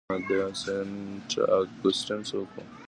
سینټ 0.61 1.29
اګوستین 1.57 2.19
څوک 2.29 2.49
و؟ 2.53 2.55